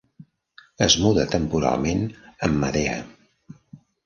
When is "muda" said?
1.03-1.25